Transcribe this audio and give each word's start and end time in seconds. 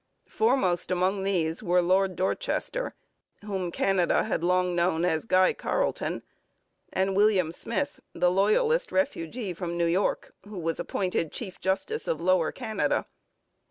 Foremost 0.29 0.89
among 0.89 1.21
these 1.21 1.61
were 1.61 1.79
Lord 1.79 2.15
Dorchester, 2.15 2.95
whom 3.45 3.71
Canada 3.71 4.23
had 4.23 4.43
long 4.43 4.75
known 4.75 5.05
as 5.05 5.25
Guy 5.25 5.53
Carleton, 5.53 6.23
and 6.91 7.15
William 7.15 7.51
Smith, 7.51 7.99
the 8.11 8.31
Loyalist 8.31 8.91
refugee 8.91 9.53
from 9.53 9.77
New 9.77 9.85
York, 9.85 10.33
who 10.47 10.57
was 10.57 10.79
appointed 10.79 11.31
chief 11.31 11.59
justice 11.61 12.07
of 12.07 12.19
Lower 12.19 12.51
Canada. 12.51 13.05